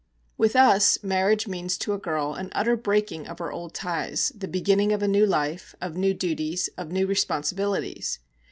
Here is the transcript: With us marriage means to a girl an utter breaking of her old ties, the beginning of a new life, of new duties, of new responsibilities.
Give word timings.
With 0.35 0.55
us 0.55 0.97
marriage 1.03 1.47
means 1.47 1.77
to 1.77 1.93
a 1.93 1.99
girl 1.99 2.33
an 2.33 2.49
utter 2.53 2.75
breaking 2.75 3.27
of 3.27 3.37
her 3.37 3.51
old 3.51 3.75
ties, 3.75 4.31
the 4.35 4.47
beginning 4.47 4.91
of 4.93 5.03
a 5.03 5.07
new 5.07 5.27
life, 5.27 5.75
of 5.79 5.95
new 5.95 6.15
duties, 6.15 6.69
of 6.75 6.91
new 6.91 7.05
responsibilities. 7.05 8.17